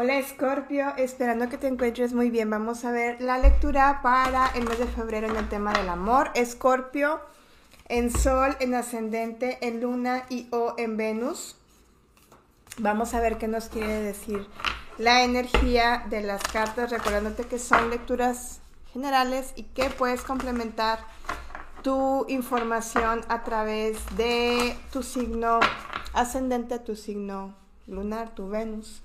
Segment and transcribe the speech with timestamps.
[0.00, 2.48] Hola Scorpio, esperando que te encuentres muy bien.
[2.48, 6.30] Vamos a ver la lectura para el mes de febrero en el tema del amor.
[6.36, 7.20] Escorpio
[7.88, 11.56] en Sol, en Ascendente, en Luna y o en Venus.
[12.78, 14.46] Vamos a ver qué nos quiere decir
[14.98, 18.60] la energía de las cartas, recordándote que son lecturas
[18.92, 21.00] generales y que puedes complementar
[21.82, 25.58] tu información a través de tu signo
[26.12, 27.56] ascendente, tu signo
[27.88, 29.02] lunar, tu Venus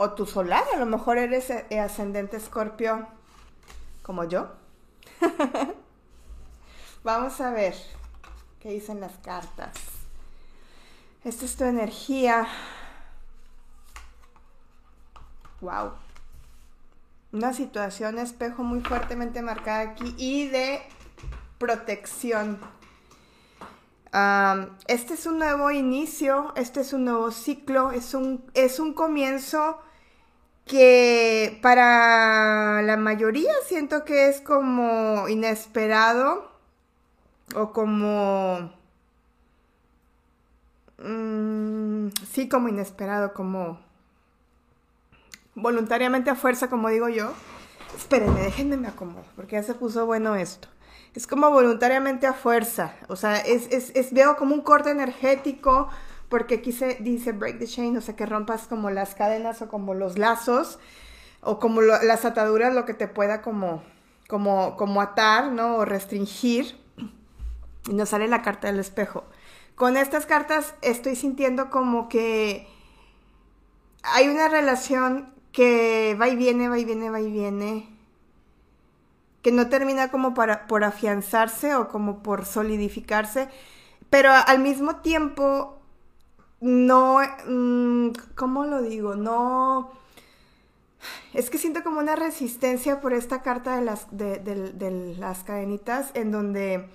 [0.00, 3.08] o tu solar, a lo mejor eres eh, ascendente escorpio
[4.00, 4.52] como yo.
[7.02, 7.74] Vamos a ver
[8.60, 9.72] qué dicen las cartas.
[11.24, 12.46] Esta es tu energía.
[15.60, 15.94] Wow.
[17.32, 20.80] Una situación espejo muy fuertemente marcada aquí y de
[21.58, 22.60] protección.
[24.86, 29.82] este es un nuevo inicio, este es un nuevo ciclo, es un, es un comienzo
[30.68, 36.52] que para la mayoría siento que es como inesperado
[37.56, 38.70] o como...
[40.98, 43.80] Mm, sí, como inesperado, como
[45.54, 47.32] voluntariamente a fuerza, como digo yo.
[47.96, 50.68] Espérenme, déjenme me acomodo, porque ya se puso bueno esto.
[51.14, 55.88] Es como voluntariamente a fuerza, o sea, es, es, es veo como un corte energético,
[56.28, 59.68] porque aquí se dice break the chain, o sea, que rompas como las cadenas o
[59.68, 60.78] como los lazos
[61.40, 63.82] o como las ataduras, lo que te pueda como,
[64.28, 65.76] como, como atar, ¿no?
[65.76, 66.76] O restringir.
[67.88, 69.24] Y nos sale la carta del espejo.
[69.74, 72.66] Con estas cartas estoy sintiendo como que
[74.02, 77.88] hay una relación que va y viene, va y viene, va y viene,
[79.42, 83.48] que no termina como para, por afianzarse o como por solidificarse,
[84.10, 85.77] pero al mismo tiempo
[86.60, 89.14] no, mm, ¿cómo lo digo?
[89.14, 89.90] No,
[91.34, 96.32] es que siento como una resistencia por esta carta de las, de, las cadenitas en
[96.32, 96.88] donde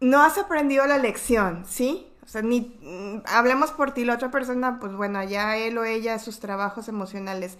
[0.00, 2.06] no has aprendido la lección, ¿sí?
[2.24, 5.84] O sea, ni mm, hablemos por ti, la otra persona, pues bueno, ya él o
[5.84, 7.58] ella, sus trabajos emocionales.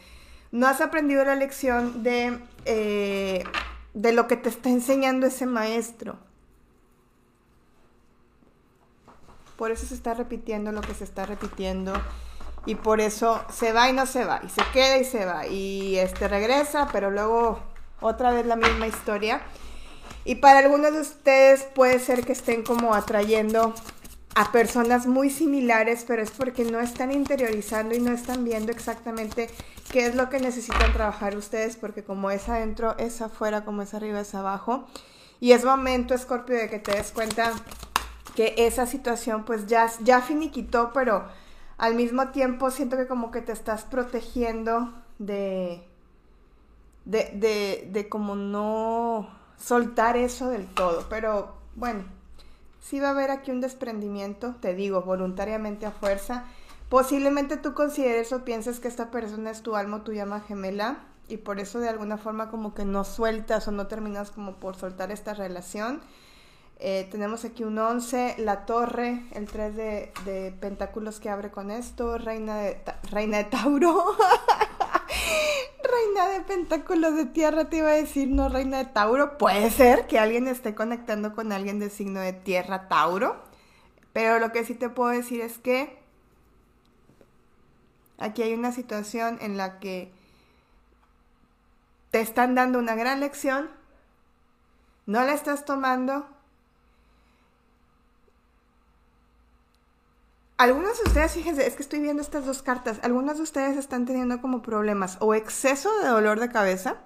[0.53, 3.45] No has aprendido la lección de, eh,
[3.95, 6.19] de lo que te está enseñando ese maestro.
[9.61, 11.93] Por eso se está repitiendo lo que se está repitiendo.
[12.65, 14.41] Y por eso se va y no se va.
[14.43, 15.47] Y se queda y se va.
[15.47, 17.61] Y este regresa, pero luego
[18.01, 19.43] otra vez la misma historia.
[20.25, 23.75] Y para algunos de ustedes puede ser que estén como atrayendo
[24.35, 29.51] a personas muy similares, pero es porque no están interiorizando y no están viendo exactamente
[29.93, 33.93] qué es lo que necesitan trabajar ustedes, porque como es adentro, es afuera, como es
[33.93, 34.87] arriba, es abajo.
[35.39, 37.53] Y es momento, Scorpio, de que te des cuenta
[38.35, 41.25] que esa situación pues ya, ya finiquitó, pero
[41.79, 45.83] al mismo tiempo siento que como que te estás protegiendo de,
[47.05, 51.07] de, de, como no soltar eso del todo.
[51.09, 52.05] Pero bueno,
[52.81, 56.45] sí va a haber aquí un desprendimiento, te digo, voluntariamente a fuerza.
[56.89, 60.99] Posiblemente tú consideres o pienses que esta persona es tu alma tu llama gemela
[61.29, 64.77] y por eso de alguna forma como que no sueltas o no terminas como por
[64.77, 66.01] soltar esta relación.
[66.83, 72.17] Eh, tenemos aquí un 11, la torre, el 3 de, pentáculos que abre con esto,
[72.17, 72.81] reina de,
[73.11, 74.17] reina de Tauro.
[75.85, 79.37] reina de pentáculos de tierra, te iba a decir, no reina de Tauro.
[79.37, 83.37] Puede ser que alguien esté conectando con alguien de signo de tierra, Tauro.
[84.15, 85.99] Pero lo que sí te puedo decir es que
[88.17, 90.11] aquí hay una situación en la que
[92.11, 93.69] te están dando una gran lección,
[95.05, 96.40] no la estás tomando
[100.61, 104.05] algunos de ustedes, fíjense, es que estoy viendo estas dos cartas, algunos de ustedes están
[104.05, 106.99] teniendo como problemas o exceso de dolor de cabeza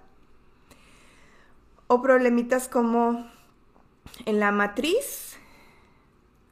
[1.86, 3.30] o problemitas como
[4.26, 5.36] en la matriz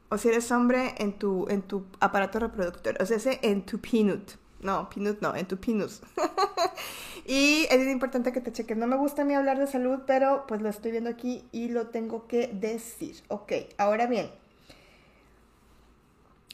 [0.07, 4.31] o si eres hombre en tu, en tu aparato reproductor, o sea, en tu pinut.
[4.61, 6.01] No, pinut no, en tu pinus.
[7.25, 8.77] y es importante que te cheques.
[8.77, 11.67] No me gusta a mí hablar de salud, pero pues lo estoy viendo aquí y
[11.67, 13.21] lo tengo que decir.
[13.27, 14.42] Ok, ahora bien.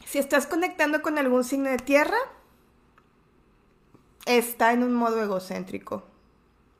[0.10, 2.18] Si estás conectando con algún signo de tierra,
[4.26, 6.04] está en un modo egocéntrico.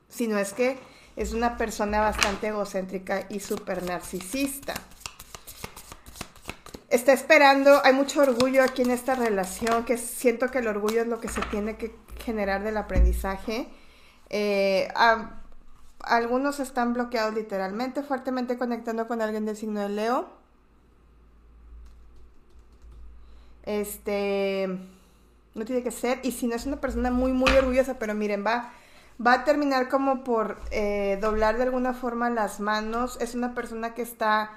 [0.08, 0.80] Si no es que
[1.14, 4.74] es una persona bastante egocéntrica y súper narcisista.
[6.88, 11.06] Está esperando, hay mucho orgullo aquí en esta relación, que siento que el orgullo es
[11.06, 11.94] lo que se tiene que
[12.24, 13.68] generar del aprendizaje.
[14.28, 14.88] Eh,
[16.00, 20.39] algunos están bloqueados literalmente, fuertemente conectando con alguien del signo de Leo.
[23.64, 24.68] Este.
[25.54, 26.20] No tiene que ser.
[26.22, 28.72] Y si no es una persona muy, muy orgullosa, pero miren, va,
[29.24, 33.18] va a terminar como por eh, doblar de alguna forma las manos.
[33.20, 34.50] Es una persona que está...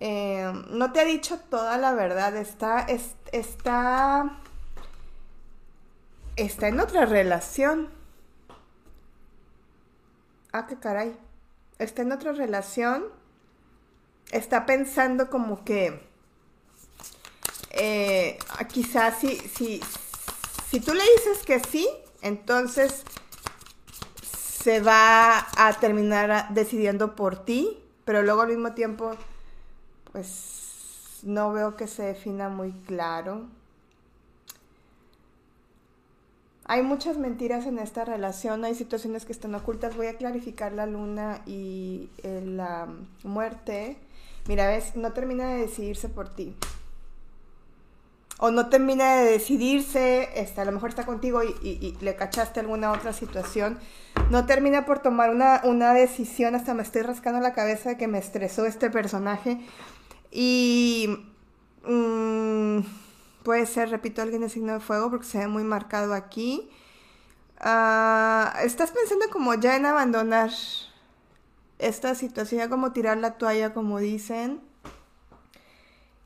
[0.00, 4.38] Eh, no te ha dicho toda la verdad, está, está,
[6.36, 7.90] está en otra relación.
[10.52, 11.16] Ah, qué caray.
[11.78, 13.04] Está en otra relación.
[14.32, 16.09] Está pensando como que
[17.70, 18.38] eh,
[18.72, 19.80] quizás si, si,
[20.70, 21.88] si tú le dices que sí,
[22.22, 23.04] entonces
[24.22, 29.12] se va a terminar decidiendo por ti, pero luego al mismo tiempo,
[30.12, 33.46] pues no veo que se defina muy claro.
[36.64, 39.96] Hay muchas mentiras en esta relación, hay situaciones que están ocultas.
[39.96, 42.86] Voy a clarificar la luna y eh, la
[43.24, 43.96] muerte.
[44.46, 46.54] Mira, ves, no termina de decidirse por ti
[48.42, 52.90] o no termina de decidirse, este, a lo mejor está contigo y, le cachaste alguna
[52.90, 53.78] otra situación,
[54.30, 58.18] no termina por tomar una, decisión, hasta me estoy rascando la cabeza de que me
[58.18, 59.60] estresó este personaje.
[60.30, 61.18] Y
[61.84, 62.78] mm,
[63.42, 66.70] puede ser, repito, alguien de signo de fuego porque se ve muy marcado aquí.
[67.58, 70.50] Ah, estás pensando como ya en abandonar
[71.78, 74.69] esta situación, ya como tirar la toalla, como dicen.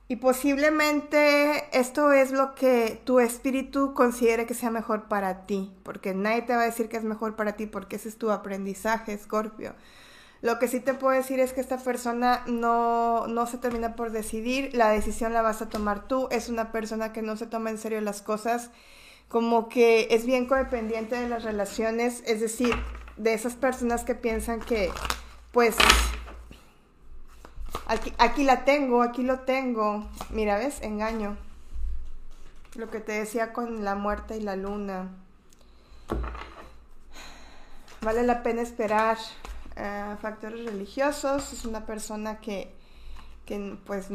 [0.07, 6.13] Y posiblemente esto es lo que tu espíritu considere que sea mejor para ti, porque
[6.13, 9.17] nadie te va a decir que es mejor para ti porque ese es tu aprendizaje,
[9.17, 9.75] Scorpio.
[10.43, 14.11] Lo que sí te puedo decir es que esta persona no, no se termina por
[14.11, 17.71] decidir, la decisión la vas a tomar tú, es una persona que no se toma
[17.71, 18.71] en serio las cosas,
[19.29, 22.75] como que es bien codependiente de las relaciones, es decir,
[23.17, 24.91] de esas personas que piensan que
[25.51, 25.77] pues
[28.19, 30.09] Aquí, la tengo, aquí lo tengo.
[30.31, 30.81] Mira, ¿ves?
[30.83, 31.37] Engaño.
[32.77, 35.09] Lo que te decía con la muerte y la luna.
[38.01, 39.19] Vale la pena esperar.
[39.77, 41.53] Eh, factores religiosos.
[41.53, 42.75] Es una persona que,
[43.45, 44.09] que, pues,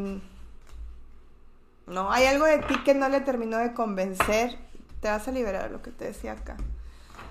[1.86, 4.58] no, hay algo de ti que no le terminó de convencer.
[5.00, 6.56] Te vas a liberar lo que te decía acá.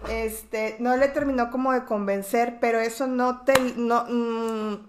[0.07, 4.88] Este, no le terminó como de convencer, pero eso no te, no, mm,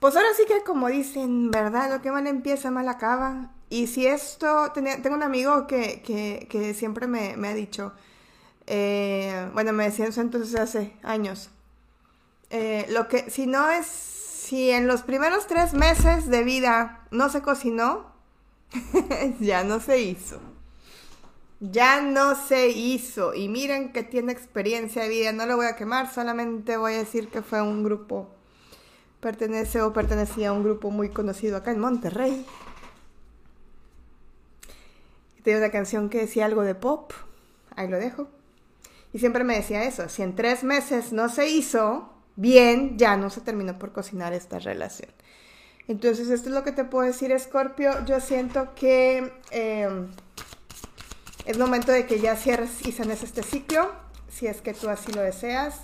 [0.00, 1.90] pues ahora sí que como dicen, ¿verdad?
[1.90, 3.52] Lo que mal empieza, mal acaba.
[3.70, 7.92] Y si esto, tengo un amigo que, siempre me, ha dicho,
[8.66, 11.50] eh, bueno, me decía eso entonces hace años,
[12.50, 17.28] eh, lo que, si no es, si en los primeros tres meses de vida no
[17.28, 18.12] se cocinó,
[19.40, 20.40] ya no se hizo.
[21.58, 23.34] Ya no se hizo.
[23.34, 25.32] Y miren que tiene experiencia de vida.
[25.32, 28.35] No lo voy a quemar, solamente voy a decir que fue un grupo
[29.26, 32.46] pertenece o pertenecía a un grupo muy conocido acá en Monterrey.
[35.42, 37.10] Tenía una canción que decía algo de pop,
[37.74, 38.28] ahí lo dejo.
[39.12, 43.28] Y siempre me decía eso, si en tres meses no se hizo bien, ya no
[43.28, 45.10] se terminó por cocinar esta relación.
[45.88, 48.04] Entonces, esto es lo que te puedo decir, Scorpio.
[48.04, 50.06] Yo siento que em,
[51.46, 53.90] es momento de que ya cierres y sanes este ciclo,
[54.28, 55.80] si es que tú así lo deseas.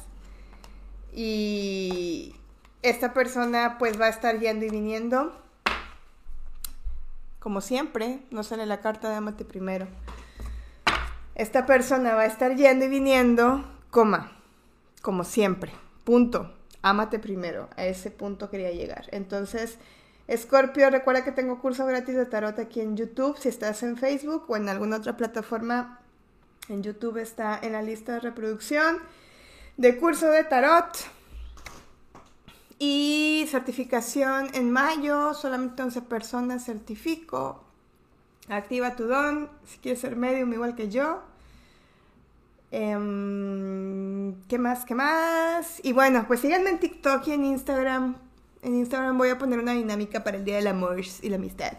[1.13, 2.37] Y,
[2.83, 5.33] esta persona pues va a estar yendo y viniendo.
[7.39, 9.89] Como siempre, no sale la carta de Amate primero.
[11.35, 14.33] Esta persona va a estar yendo y viniendo, coma,
[15.01, 15.73] como siempre.
[16.05, 16.53] Punto.
[16.83, 17.69] Ámate primero.
[17.77, 19.07] A ese punto quería llegar.
[19.13, 19.79] Entonces,
[20.37, 23.39] Scorpio, recuerda que tengo curso gratis de tarot aquí en YouTube.
[23.39, 26.01] Si estás en Facebook o en alguna otra plataforma,
[26.69, 28.99] en YouTube está en la lista de reproducción
[29.77, 30.97] de curso de tarot.
[32.85, 37.63] Y certificación en mayo, solamente 11 personas certifico.
[38.49, 41.23] Activa tu don, si quieres ser medium igual que yo.
[42.73, 44.85] Em, ¿Qué más?
[44.85, 45.79] ¿Qué más?
[45.85, 48.17] Y bueno, pues síganme en TikTok y en Instagram.
[48.63, 51.75] En Instagram voy a poner una dinámica para el Día del Amor y la Amistad.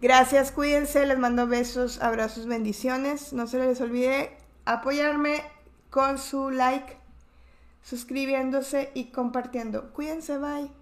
[0.00, 3.32] Gracias, cuídense, les mando besos, abrazos, bendiciones.
[3.32, 5.42] No se les olvide apoyarme
[5.90, 6.97] con su like
[7.82, 9.92] suscribiéndose y compartiendo.
[9.92, 10.77] Cuídense, bye.